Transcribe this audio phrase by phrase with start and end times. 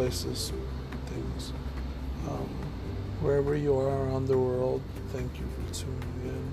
[0.00, 0.50] places,
[1.08, 1.52] things.
[2.26, 2.48] Um,
[3.20, 4.80] wherever you are around the world,
[5.12, 6.52] thank you for tuning in.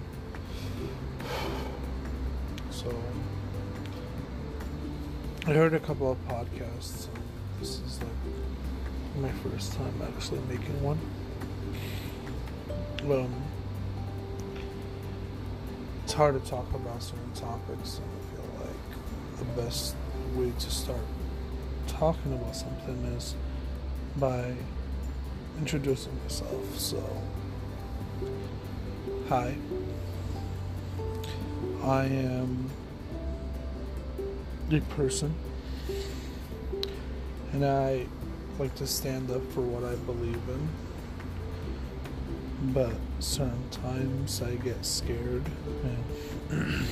[2.71, 2.93] So,
[5.45, 7.07] I heard a couple of podcasts.
[7.61, 10.99] This is like my first time actually making one.
[13.03, 13.33] Um,
[16.03, 19.95] it's hard to talk about certain topics, and I feel like the best
[20.35, 20.99] way to start
[21.87, 23.35] talking about something is
[24.17, 24.53] by
[25.59, 26.77] introducing myself.
[26.77, 27.03] So,
[29.29, 29.55] hi,
[31.83, 32.69] I am
[34.71, 35.33] a person,
[37.53, 38.05] and I
[38.59, 40.69] like to stand up for what I believe in.
[42.73, 45.43] But sometimes I get scared
[46.49, 46.87] and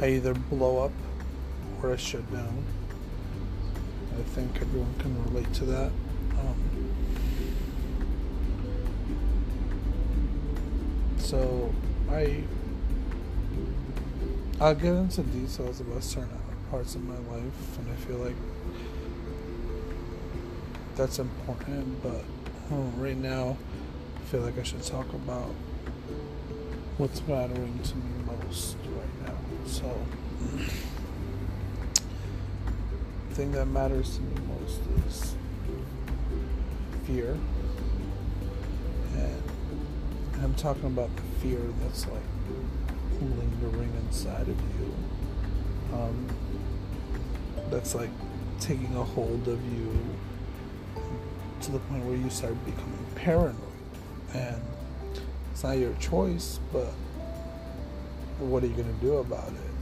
[0.00, 0.92] I either blow up
[1.82, 2.64] or I shut down.
[4.18, 5.90] I think everyone can relate to that.
[6.38, 6.94] Um,
[11.18, 11.72] so
[12.10, 12.44] I
[14.58, 16.30] I'll get into details about certain
[16.70, 18.36] parts of my life, and I feel like
[20.96, 22.02] that's important.
[22.02, 22.24] But
[22.72, 23.56] oh, right now,
[24.16, 25.54] I feel like I should talk about
[26.96, 29.36] what's mattering to me most right now.
[29.66, 29.94] So,
[33.36, 35.34] thing that matters to me most is
[37.04, 37.36] fear,
[39.14, 39.42] and
[40.42, 42.22] I'm talking about the fear that's like
[43.20, 44.94] lingering inside of you.
[45.92, 46.26] Um,
[47.68, 48.08] that's like
[48.58, 49.94] taking a hold of you
[51.60, 53.54] to the point where you start becoming paranoid.
[54.32, 54.62] And
[55.52, 56.90] it's not your choice, but
[58.38, 59.75] what are you going to do about it?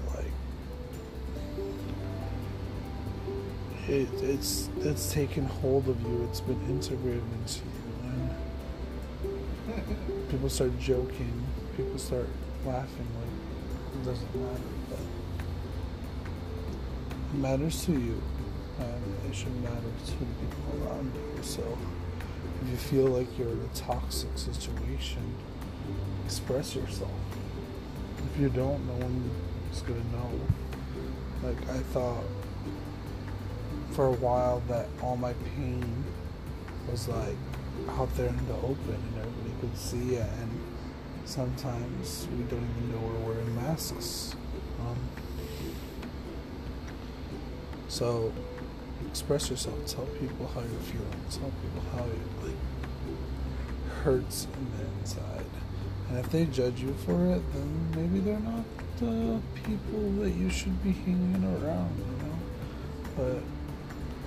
[3.89, 6.27] It, it's it's taken hold of you.
[6.31, 7.73] It's been integrated into you,
[9.27, 11.45] and people start joking.
[11.77, 12.29] People start
[12.65, 14.99] laughing like it doesn't matter, but
[17.33, 18.23] it matters to you,
[18.79, 21.43] and it should matter to the people around you.
[21.43, 21.79] So
[22.63, 25.35] if you feel like you're in a toxic situation,
[26.25, 27.11] express yourself.
[28.33, 29.31] If you don't, no one
[29.71, 30.41] is gonna know.
[31.43, 32.25] Like I thought
[33.95, 36.05] for a while that all my pain
[36.91, 37.37] was like
[37.91, 40.61] out there in the open and everybody could see it and
[41.25, 44.35] sometimes we don't even know we're wearing masks.
[44.81, 44.97] Um,
[47.89, 48.33] so
[49.09, 49.87] express yourself.
[49.87, 51.21] Tell people how you're feeling.
[51.31, 55.47] Tell people how it like hurts in the inside.
[56.09, 58.65] And if they judge you for it, then maybe they're not
[58.99, 61.97] the people that you should be hanging around.
[61.99, 62.39] You know.
[63.17, 63.43] But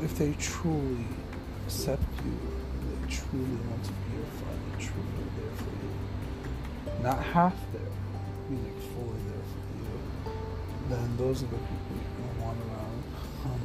[0.04, 1.06] if they truly
[1.66, 2.38] accept you,
[2.90, 7.56] they truly want to be your friend, they truly are there for you, not half
[7.74, 7.82] there,
[8.50, 10.36] meaning fully there for you,
[10.90, 13.04] then those are the people you're gonna want around.
[13.46, 13.62] Um,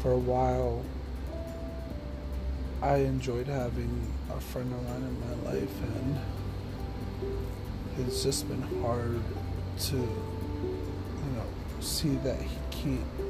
[0.00, 0.82] for a while,
[2.82, 6.18] I enjoyed having a friend of mine in my life, and
[7.98, 9.20] it's just been hard
[9.80, 11.46] to, you know,
[11.80, 13.29] see that he can't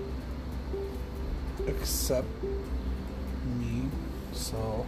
[1.68, 2.28] accept
[3.58, 3.88] me.
[4.32, 4.86] So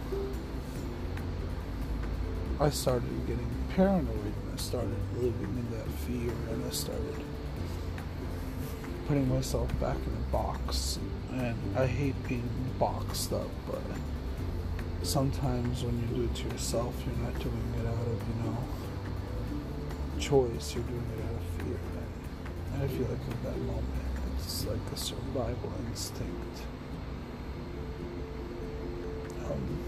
[2.59, 7.23] I started getting paranoid and I started living in that fear and I started
[9.07, 10.99] putting myself back in a box.
[11.31, 13.81] And I hate being boxed up, but
[15.01, 18.57] sometimes when you do it to yourself, you're not doing it out of, you know,
[20.19, 21.79] choice, you're doing it out of fear.
[22.73, 24.12] And I feel like in that moment,
[24.43, 26.61] it's like a survival instinct.
[29.45, 29.79] Um,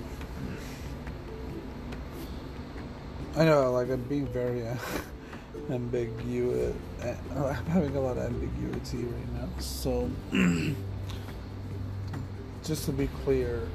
[3.36, 4.78] I know, like I'm being very uh,
[5.70, 6.76] ambiguous.
[7.36, 9.50] I'm having a lot of ambiguity right now.
[9.60, 10.10] So,
[12.64, 13.68] just to be clear,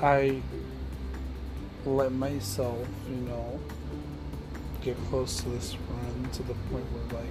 [0.00, 0.42] I
[1.86, 3.60] let myself, you know,
[4.82, 7.30] get close to this friend to the point where like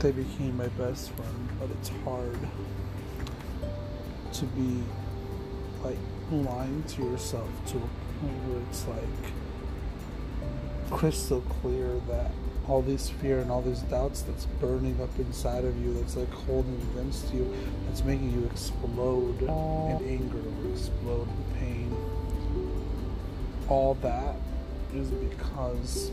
[0.00, 2.38] they became my best friend, but it's hard
[4.32, 4.82] to be
[5.82, 5.98] like
[6.30, 9.32] lying to yourself to a point where it's like
[10.90, 12.32] crystal clear that
[12.68, 16.30] all this fear and all these doubts that's burning up inside of you that's like
[16.30, 17.54] holding against you
[17.86, 19.48] that's making you explode in
[20.08, 21.96] anger or explode in pain.
[23.68, 24.36] All that
[24.94, 26.10] is because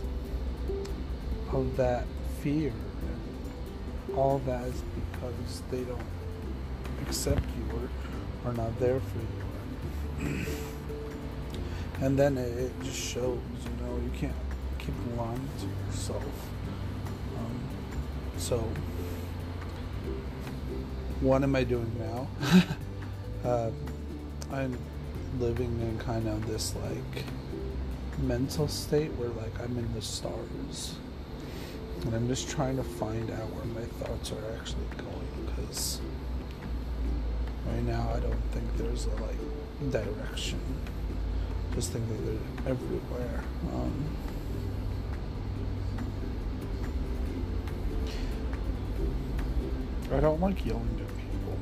[1.52, 2.06] of that
[2.42, 2.74] fear
[4.16, 6.02] all that is because they don't
[7.02, 10.46] accept you or are not there for you.
[12.02, 14.36] and then it, it, just shows, you know, you can't
[14.80, 16.24] keep lying to yourself.
[17.38, 17.60] Um,
[18.38, 18.60] so,
[21.22, 22.28] what am I doing now?
[23.50, 23.72] uh,
[24.52, 24.78] I'm
[25.40, 27.26] living in kind of this like
[28.20, 30.96] mental state where like I'm in the stars
[32.06, 36.02] and I'm just trying to find out where my thoughts are actually going because
[37.68, 40.60] right now I don't think there's a like direction.
[41.74, 43.44] Just think that they're everywhere.
[43.74, 44.06] Um,
[50.12, 51.58] I don't like yelling at people.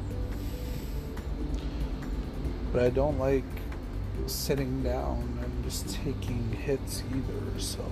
[2.73, 3.43] But I don't like
[4.25, 7.85] sitting down and just taking hits either so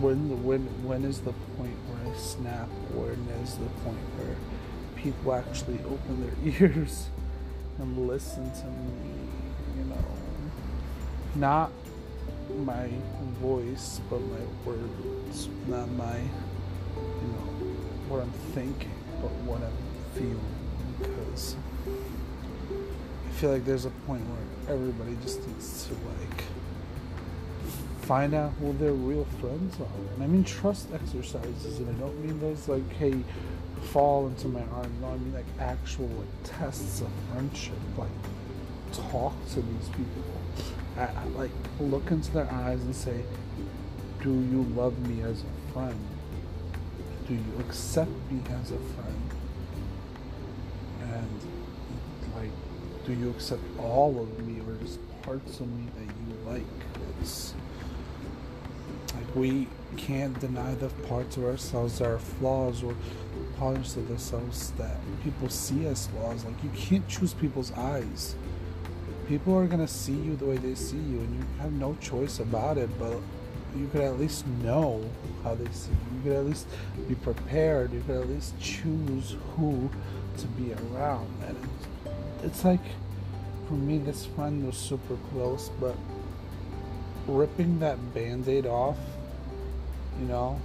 [0.00, 2.68] when when when is the point where I snap?
[2.94, 4.36] When is the point where
[4.96, 7.08] people actually open their ears
[7.78, 9.12] and listen to me?
[9.76, 10.04] You know,
[11.34, 11.70] not
[12.64, 12.88] my
[13.40, 17.46] voice, but my words, not my you know
[18.08, 19.76] what I'm thinking, but what I'm
[20.14, 20.40] feeling.
[20.98, 21.56] Because
[23.28, 26.44] I feel like there's a point where everybody just needs to like
[28.10, 30.14] find out who their real friends are.
[30.14, 33.14] And I mean trust exercises, and I don't mean those like, hey,
[33.92, 35.00] fall into my arms.
[35.00, 37.78] No, I mean like actual like tests of friendship.
[37.96, 38.10] Like
[38.92, 40.24] talk to these people.
[40.96, 43.22] I, I, like look into their eyes and say,
[44.24, 46.00] do you love me as a friend?
[47.28, 49.30] Do you accept me as a friend?
[51.12, 51.40] And
[52.34, 56.66] like, do you accept all of me or just parts of me that you like?
[57.20, 57.54] It's
[59.14, 62.94] like we can't deny the parts of ourselves that are flaws or
[63.58, 66.44] parts of ourselves that people see as flaws.
[66.44, 68.34] Like you can't choose people's eyes.
[69.28, 72.40] People are gonna see you the way they see you, and you have no choice
[72.40, 72.90] about it.
[72.98, 73.18] But
[73.76, 75.04] you could at least know
[75.44, 76.16] how they see you.
[76.16, 76.66] You could at least
[77.08, 77.92] be prepared.
[77.92, 79.90] You could at least choose who
[80.38, 81.28] to be around.
[81.46, 82.80] And it's, it's like,
[83.68, 85.94] for me, this friend was super close, but
[87.30, 88.98] ripping that band-aid off
[90.18, 90.60] you know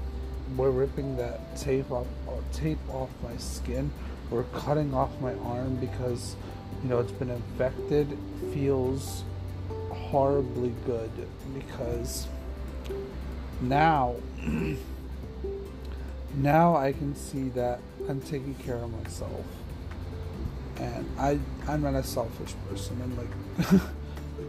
[0.55, 3.91] we're ripping that tape off uh, tape off my skin.
[4.29, 6.35] We're cutting off my arm because
[6.83, 8.17] you know it's been infected
[8.53, 9.23] feels
[9.89, 11.11] horribly good
[11.53, 12.27] because
[13.61, 14.15] now
[16.35, 19.45] now I can see that I'm taking care of myself.
[20.77, 23.01] And I I'm not a selfish person.
[23.01, 23.81] I'm like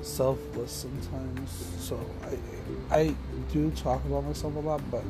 [0.06, 1.50] selfless sometimes.
[1.78, 2.38] So I
[2.94, 3.14] I
[3.52, 5.02] do talk about myself a lot, but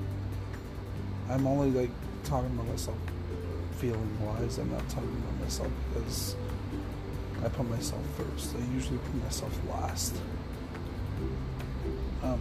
[1.28, 1.90] I'm only like
[2.24, 2.96] talking about myself
[3.72, 4.58] feeling wise.
[4.58, 6.36] I'm not talking about myself because
[7.44, 8.54] I put myself first.
[8.56, 10.14] I usually put myself last.
[12.22, 12.40] Um,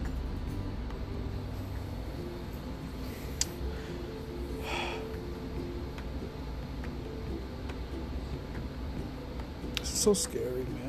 [9.82, 10.85] so scary, man.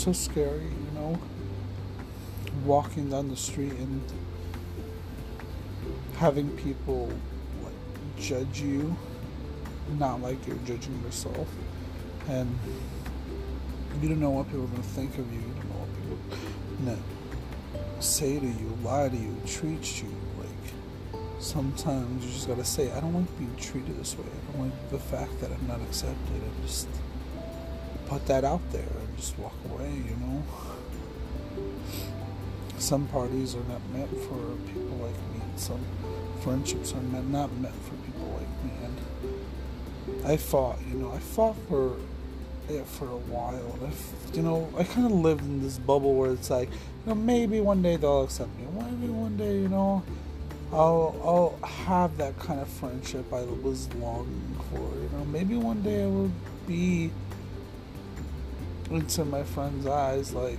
[0.00, 1.18] So scary, you know,
[2.64, 4.02] walking down the street and
[6.16, 7.12] having people
[7.62, 7.74] like
[8.18, 8.96] judge you,
[9.98, 11.46] not like you're judging yourself,
[12.30, 12.58] and
[14.00, 15.38] you don't know what people are gonna think of you.
[15.38, 16.18] You don't know what people
[16.86, 20.08] gonna say to you, lie to you, treat you.
[20.38, 24.24] Like sometimes you just gotta say, I don't like being treated this way.
[24.24, 26.16] I don't like the fact that I'm not accepted.
[26.36, 26.88] I'm just
[28.10, 30.42] put that out there and just walk away, you know.
[32.76, 35.84] Some parties are not meant for people like me, and some
[36.40, 38.72] friendships are not meant for people like me.
[38.82, 41.98] And I fought, you know, I fought for
[42.68, 43.78] it for a while.
[43.80, 46.78] And I, you know, I kind of lived in this bubble where it's like, you
[47.06, 48.64] know, maybe one day they'll accept me.
[48.72, 50.02] Maybe one day, you know,
[50.72, 51.14] I'll
[51.62, 54.80] I'll have that kind of friendship I was longing for.
[54.80, 56.32] You know, maybe one day I will
[56.66, 57.12] be
[58.90, 60.58] into my friend's eyes like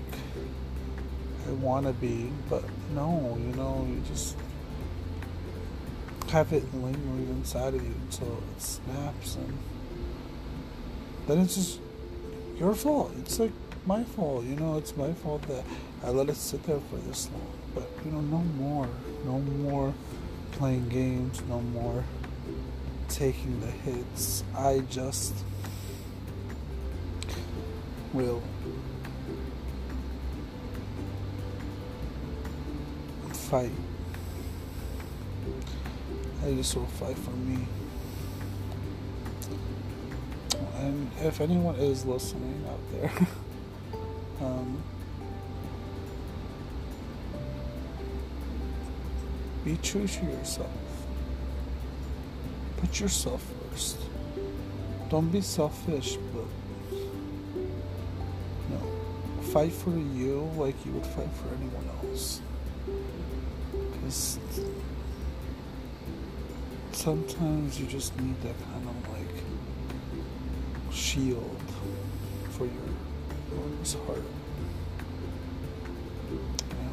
[1.47, 4.37] I want to be, but no, you know, you just
[6.29, 9.57] have it lingering inside of you until it snaps, and
[11.27, 11.79] then it's just
[12.57, 13.11] your fault.
[13.19, 13.51] It's like
[13.85, 15.63] my fault, you know, it's my fault that
[16.03, 17.47] I let it sit there for this long.
[17.73, 18.87] But, you know, no more,
[19.25, 19.93] no more
[20.53, 22.03] playing games, no more
[23.09, 24.43] taking the hits.
[24.55, 25.33] I just
[28.13, 28.41] will
[33.31, 33.71] fight.
[36.43, 37.65] I just will fight for me.
[40.77, 43.11] And if anyone is listening out there,
[44.41, 44.81] um,
[49.63, 50.71] be true to yourself.
[52.77, 53.97] Put yourself first.
[55.09, 56.45] Don't be selfish, but
[59.51, 62.41] fight for you like you would fight for anyone else.
[63.91, 64.39] Because
[66.93, 71.61] sometimes you just need that kind of like shield
[72.51, 74.23] for your heart.
[76.69, 76.89] Yeah.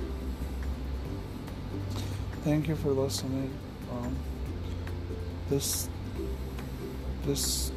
[2.43, 3.57] Thank you for listening.
[3.93, 4.17] Um,
[5.49, 5.89] this
[7.25, 7.71] this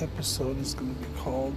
[0.00, 1.56] episode is going to be called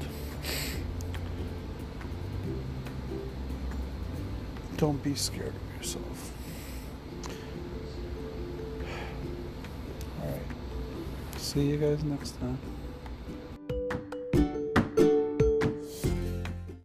[4.77, 6.31] "Don't Be Scared of Yourself."
[10.21, 10.41] All right.
[11.37, 12.59] See you guys next time.